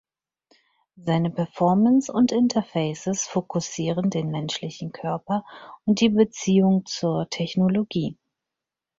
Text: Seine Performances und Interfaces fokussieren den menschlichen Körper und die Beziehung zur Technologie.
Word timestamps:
Seine 0.95 1.29
Performances 1.29 2.09
und 2.09 2.31
Interfaces 2.31 3.27
fokussieren 3.27 4.09
den 4.09 4.31
menschlichen 4.31 4.91
Körper 4.91 5.45
und 5.83 6.01
die 6.01 6.09
Beziehung 6.09 6.87
zur 6.87 7.29
Technologie. 7.29 8.17